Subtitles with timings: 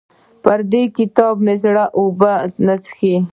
[0.43, 2.31] پر دې کتاب مې زړه اوبه
[2.65, 3.15] نه څښي.